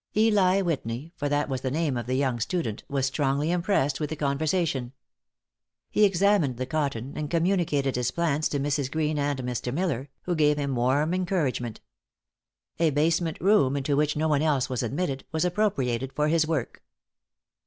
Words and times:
Eli 0.17 0.61
Whitney, 0.61 1.13
for 1.15 1.29
that 1.29 1.47
was 1.47 1.61
the 1.61 1.69
name 1.69 1.95
of 1.95 2.07
the 2.07 2.15
young 2.15 2.39
student, 2.39 2.83
was 2.89 3.05
strongly 3.05 3.51
impressed 3.51 3.99
with 3.99 4.09
the 4.09 4.15
conversation. 4.15 4.93
He 5.91 6.05
examined 6.05 6.57
the 6.57 6.65
cotton, 6.65 7.13
and 7.15 7.29
communicated 7.29 7.95
his 7.95 8.09
plans 8.09 8.49
to 8.49 8.59
Mrs. 8.59 8.89
Greene 8.89 9.19
and 9.19 9.41
Mr. 9.43 9.71
Miller, 9.71 10.09
who 10.23 10.33
gave 10.33 10.57
him 10.57 10.73
warm 10.73 11.13
encouragement. 11.13 11.81
A 12.79 12.89
basement 12.89 13.39
room, 13.39 13.77
into 13.77 13.95
which 13.95 14.17
no 14.17 14.27
one 14.27 14.41
else 14.41 14.69
was 14.69 14.81
admitted, 14.81 15.23
was 15.31 15.45
appropriated 15.45 16.13
for 16.13 16.29
his 16.29 16.47
work. 16.47 16.81